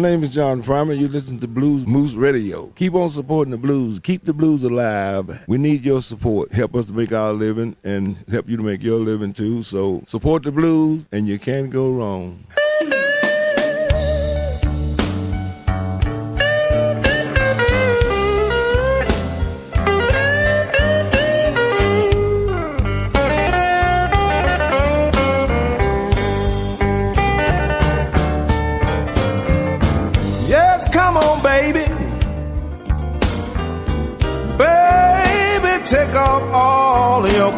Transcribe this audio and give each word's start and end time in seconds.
name 0.00 0.22
is 0.22 0.30
John 0.30 0.62
Primer. 0.62 0.94
You 0.94 1.08
listen 1.08 1.38
to 1.40 1.48
Blues 1.48 1.86
Moose 1.86 2.14
Radio. 2.14 2.66
Keep 2.68 2.94
on 2.94 3.10
supporting 3.10 3.50
the 3.50 3.58
blues. 3.58 4.00
Keep 4.00 4.24
the 4.24 4.32
blues 4.32 4.62
alive. 4.64 5.42
We 5.46 5.58
need 5.58 5.84
your 5.84 6.00
support. 6.00 6.52
Help 6.52 6.74
us 6.74 6.86
to 6.86 6.92
make 6.92 7.12
our 7.12 7.32
living 7.32 7.76
and 7.84 8.16
help 8.30 8.48
you 8.48 8.56
to 8.56 8.62
make 8.62 8.82
your 8.82 8.98
living 8.98 9.32
too. 9.32 9.62
So 9.62 10.02
support 10.06 10.42
the 10.42 10.52
blues 10.52 11.06
and 11.12 11.28
you 11.28 11.38
can't 11.38 11.70
go 11.70 11.90
wrong. 11.90 12.44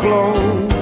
Close. 0.02 0.81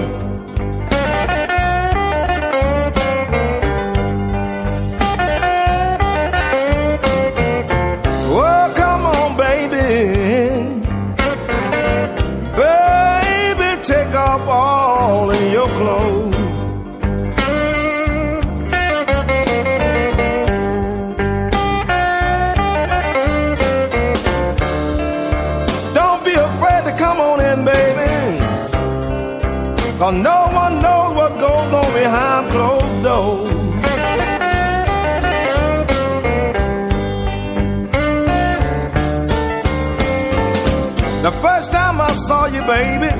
you, 42.54 42.62
baby. 42.62 43.10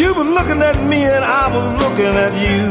You 0.00 0.14
were 0.14 0.30
looking 0.36 0.60
at 0.62 0.78
me 0.90 1.04
and 1.04 1.24
I 1.24 1.44
was 1.54 1.66
looking 1.82 2.14
at 2.26 2.34
you. 2.44 2.62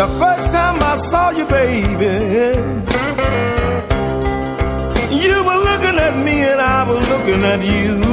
The 0.00 0.08
first 0.20 0.52
time 0.52 0.78
I 0.82 0.96
saw 0.96 1.30
you, 1.30 1.46
baby, 1.46 2.14
you 5.24 5.34
were 5.46 5.60
looking 5.68 5.98
at 6.08 6.14
me 6.24 6.36
and 6.50 6.60
I 6.60 6.84
was 6.88 7.00
looking 7.10 7.42
at 7.44 7.60
you. 7.62 8.09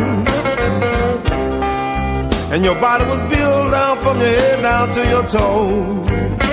and 2.53 2.65
your 2.65 2.75
body 2.75 3.05
was 3.05 3.23
built 3.25 3.71
down 3.71 3.97
from 3.99 4.19
your 4.19 4.29
head 4.29 4.63
down 4.63 4.93
to 4.93 5.09
your 5.09 5.27
toes. 5.27 6.48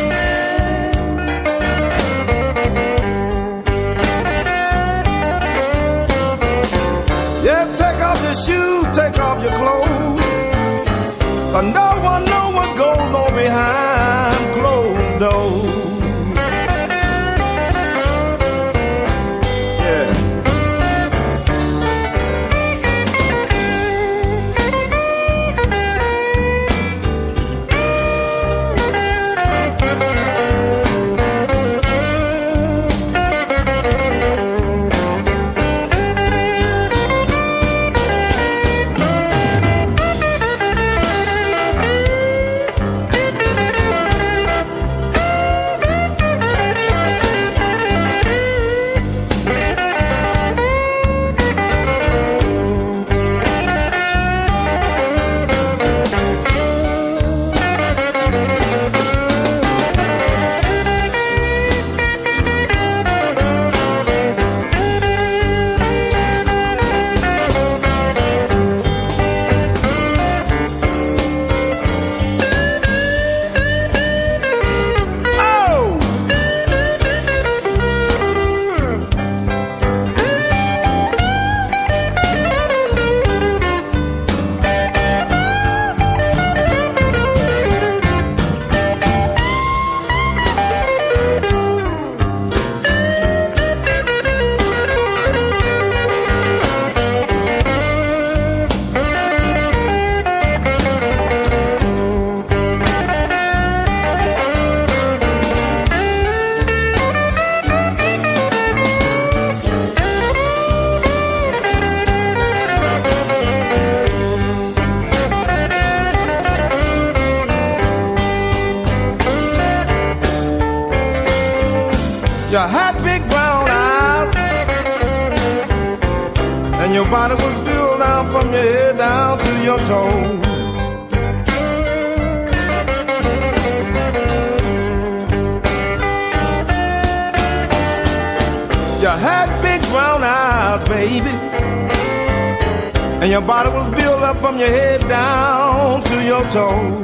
Your 143.35 143.41
body 143.41 143.69
was 143.69 143.89
built 143.89 144.21
up 144.21 144.37
from 144.37 144.57
your 144.57 144.69
head 144.69 145.01
down 145.09 146.01
to 146.01 146.23
your 146.23 146.41
toes. 146.51 147.03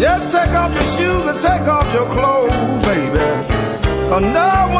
Just 0.00 0.24
take 0.34 0.54
off 0.60 0.72
your 0.72 0.88
shoes 0.96 1.26
and 1.28 1.38
take 1.42 1.68
off 1.68 1.86
your 1.92 2.08
clothes, 2.08 2.78
baby. 2.88 3.18
Cause 4.08 4.22
no 4.38 4.73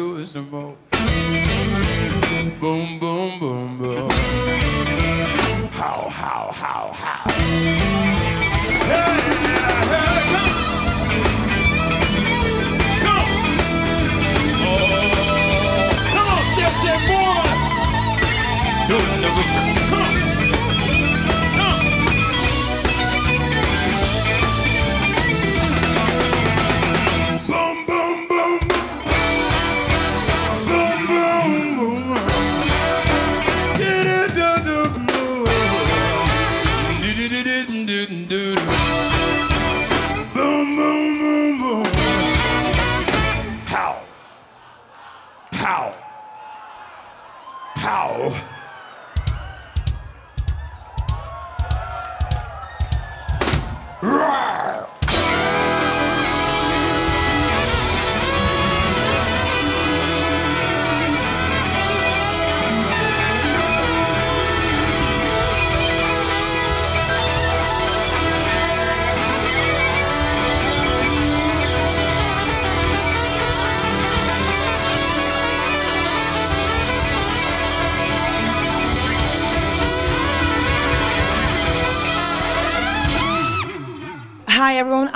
do 0.00 0.24
some 0.24 0.50
more. 0.50 0.74
Boom, 2.58 2.98
boom, 2.98 3.38
boom, 3.38 3.76
boom. 3.76 4.10
How, 5.78 6.08
how, 6.08 6.50
how, 6.60 6.90
how. 7.00 7.22
Come. 13.04 13.30
On, 16.22 16.40
step, 16.52 16.72
step, 16.80 17.00
boy. 17.10 17.44
Don't 18.88 19.20
never. 19.20 19.79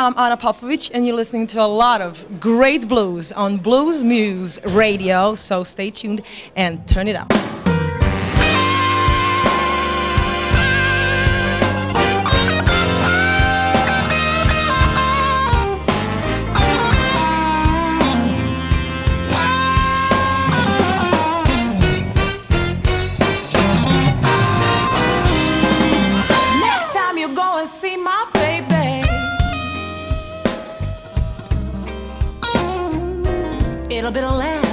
I'm 0.05 0.19
Ana 0.19 0.37
Popovic, 0.37 0.91
and 0.93 1.07
you're 1.07 1.17
listening 1.17 1.47
to 1.47 1.63
a 1.63 1.65
lot 1.65 2.03
of 2.03 2.39
great 2.39 2.87
blues 2.87 3.33
on 3.33 3.57
Blues 3.57 4.05
Moose 4.05 4.63
Radio. 4.67 5.35
So 5.35 5.65
stay 5.65 5.89
tuned 5.89 6.23
and 6.55 6.87
turn 6.87 7.09
it 7.09 7.17
up. 7.17 7.54
little 34.05 34.21
bit 34.21 34.25
of 34.25 34.39
land. 34.39 34.64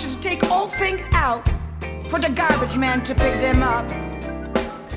To 0.00 0.20
take 0.20 0.42
all 0.50 0.66
things 0.66 1.04
out 1.12 1.46
for 2.06 2.18
the 2.18 2.30
garbage 2.30 2.78
man 2.78 3.02
to 3.04 3.14
pick 3.14 3.34
them 3.34 3.62
up. 3.62 3.84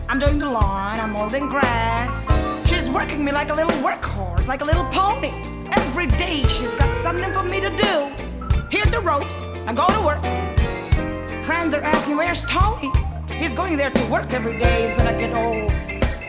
I'm 0.07 0.17
doing 0.17 0.39
the 0.39 0.49
lawn, 0.49 0.97
I'm 0.97 1.11
mowing 1.11 1.49
grass. 1.49 2.25
She's 2.69 2.89
working 2.89 3.25
me 3.25 3.33
like 3.33 3.49
a 3.49 3.53
little 3.53 3.77
workhorse, 3.83 4.47
like 4.47 4.61
a 4.61 4.65
little 4.65 4.85
pony. 4.85 5.33
Every 5.73 6.07
day 6.07 6.43
she's 6.43 6.73
got 6.75 6.89
something 7.03 7.33
for 7.33 7.43
me 7.43 7.59
to 7.59 7.69
do. 7.75 7.95
Here 8.69 8.85
the 8.85 9.01
ropes, 9.01 9.45
I 9.67 9.73
go 9.73 9.85
to 9.87 10.01
work. 10.05 10.23
Friends 11.43 11.73
are 11.73 11.81
asking, 11.81 12.15
where's 12.15 12.45
Tony? 12.45 12.89
He's 13.29 13.53
going 13.53 13.75
there 13.75 13.89
to 13.89 14.05
work 14.05 14.33
every 14.33 14.57
day. 14.57 14.83
He's 14.83 14.97
gonna 14.97 15.17
get 15.17 15.33
all 15.33 15.67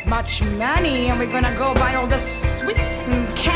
much 0.07 0.43
money, 0.59 1.07
and 1.07 1.19
we're 1.21 1.31
gonna 1.31 1.57
go 1.57 1.75
buy 1.75 1.95
all 1.95 2.09
the 2.09 2.19
sweets 2.19 3.07
and 3.07 3.29
candies 3.37 3.54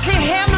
Working 0.00 0.22
him 0.22 0.49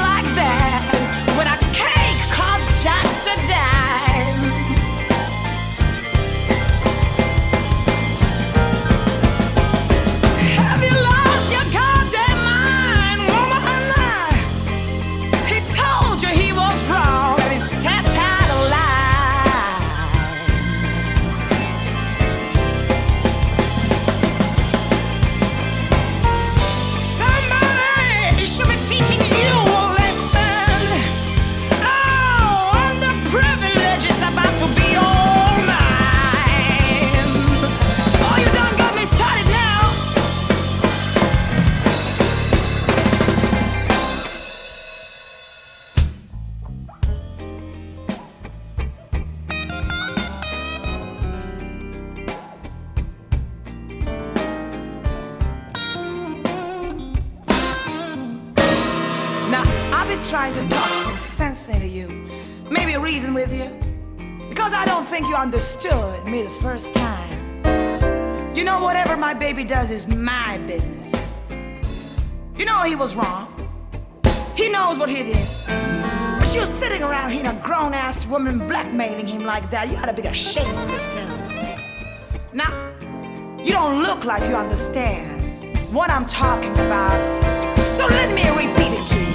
the 66.45 66.51
first 66.51 66.95
time. 66.95 68.55
You 68.55 68.65
know, 68.65 68.81
whatever 68.83 69.17
my 69.17 69.35
baby 69.35 69.65
does 69.65 69.91
is 69.91 70.07
my 70.07 70.59
business. 70.67 71.15
You 72.57 72.65
know 72.65 72.83
he 72.83 72.97
was 72.97 73.15
wrong. 73.15 73.49
He 74.57 74.69
knows 74.69 74.99
what 74.99 75.09
he 75.09 75.23
did. 75.23 75.49
But 75.67 76.55
you're 76.55 76.67
sitting 76.67 77.03
around 77.03 77.31
here, 77.31 77.47
a 77.47 77.55
grown 77.63 77.95
ass 77.95 78.27
woman 78.27 78.67
blackmailing 78.67 79.27
him 79.27 79.45
like 79.45 79.71
that. 79.71 79.89
You 79.89 79.97
ought 79.97 80.07
to 80.07 80.13
be 80.13 80.23
ashamed 80.23 80.77
of 80.77 80.91
yourself. 80.91 81.31
Now, 82.53 82.93
you 83.63 83.73
don't 83.73 84.03
look 84.03 84.25
like 84.25 84.49
you 84.49 84.57
understand 84.57 85.43
what 85.95 86.11
I'm 86.11 86.27
talking 86.27 86.73
about. 86.73 87.19
So 87.87 88.07
let 88.07 88.35
me 88.35 88.43
repeat 88.51 88.93
it 88.99 89.07
to 89.09 89.19
you 89.19 89.32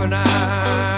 haven't 0.00 0.14
I? 0.14 0.89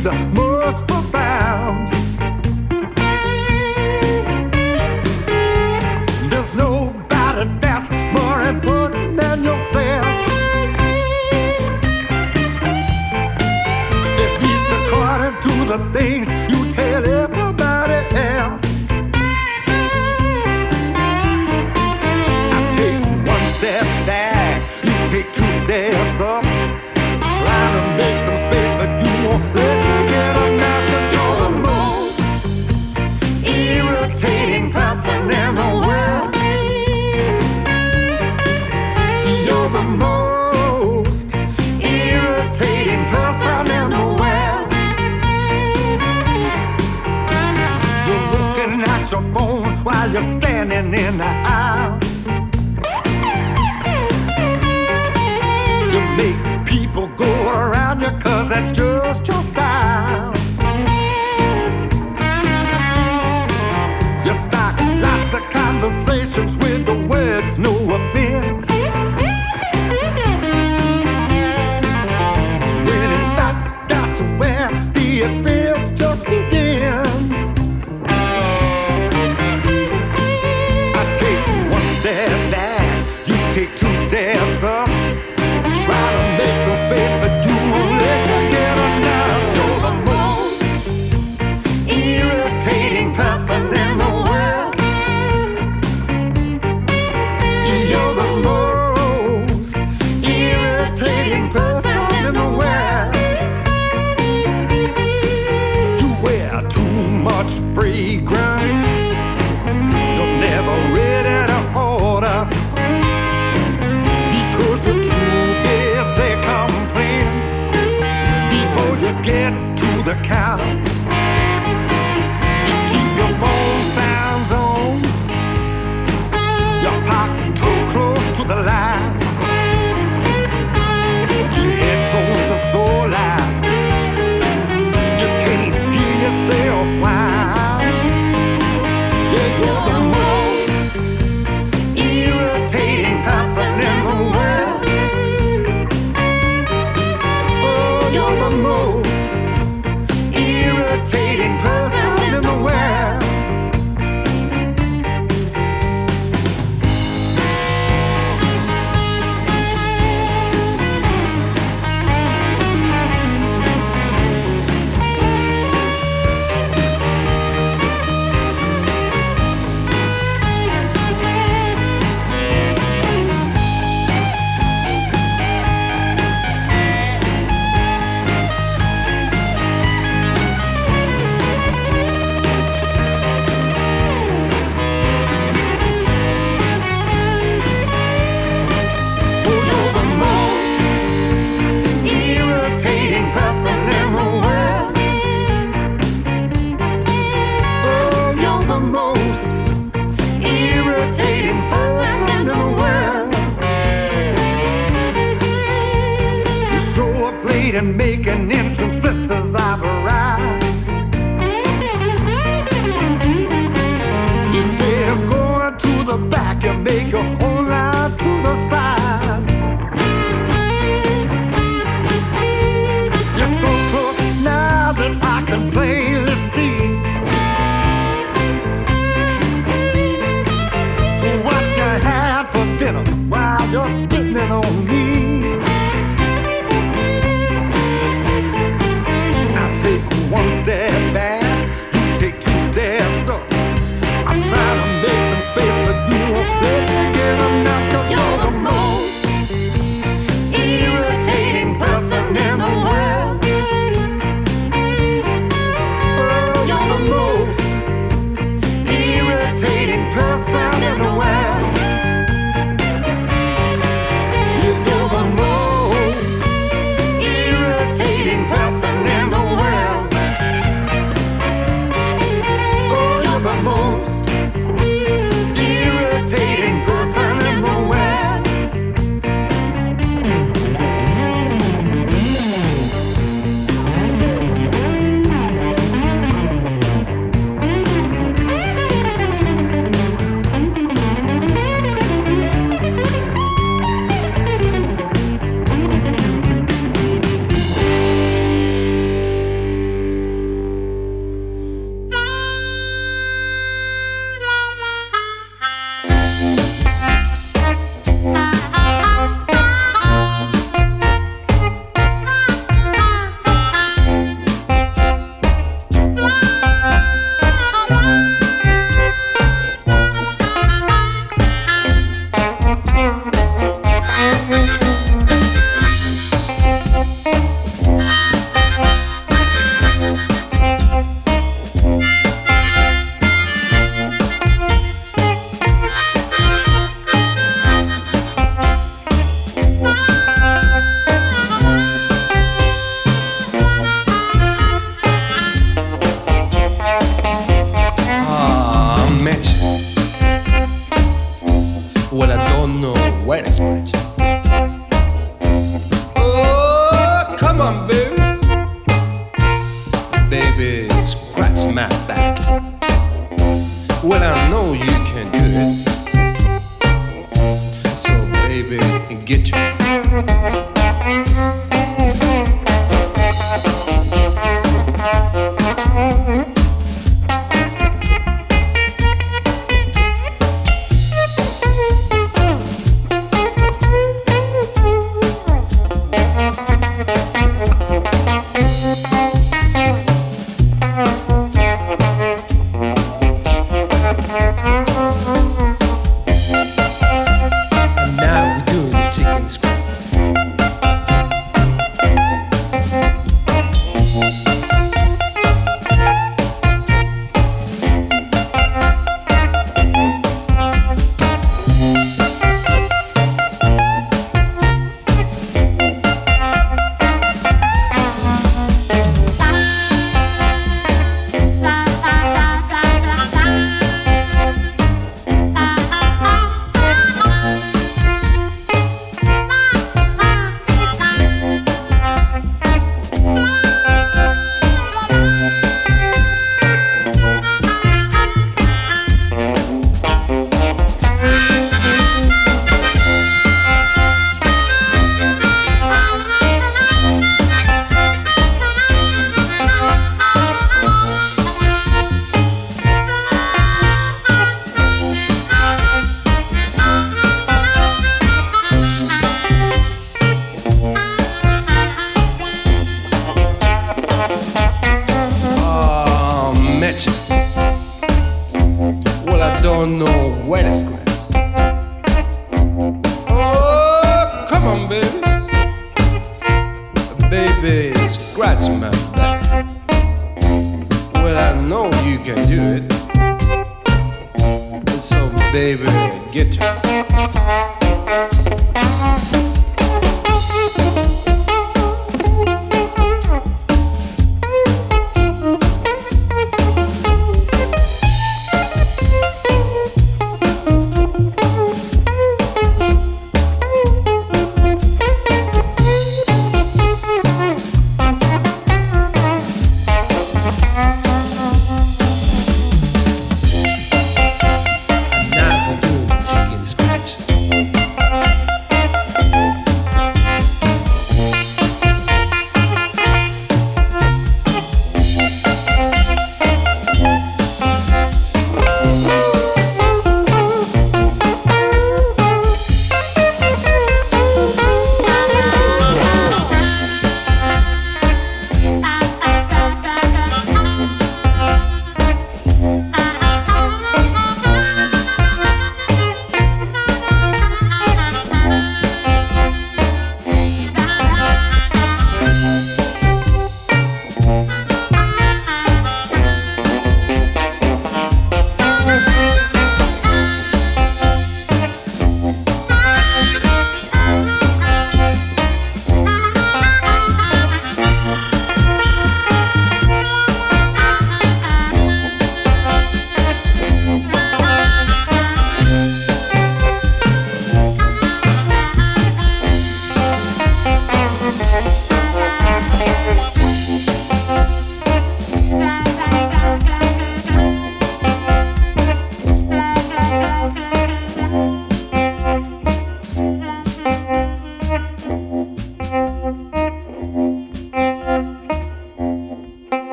Say 0.00 0.47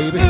baby. 0.00 0.29